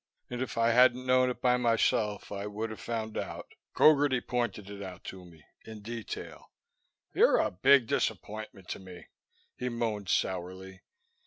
And 0.31 0.41
if 0.41 0.57
I 0.57 0.71
hadn't 0.71 1.05
known 1.05 1.29
it 1.29 1.41
by 1.43 1.57
myself, 1.57 2.31
I 2.31 2.47
would 2.47 2.71
have 2.71 2.79
found 2.79 3.19
out. 3.19 3.51
Gogarty 3.75 4.19
pointed 4.25 4.67
it 4.67 4.81
out 4.81 5.03
to 5.03 5.23
me, 5.23 5.45
in 5.63 5.83
detail. 5.83 6.49
"You're 7.13 7.37
a 7.37 7.51
big 7.51 7.85
disappointment 7.85 8.67
to 8.69 8.79
me," 8.79 9.09
he 9.55 9.69
moaned 9.69 10.09
sourly. 10.09 10.81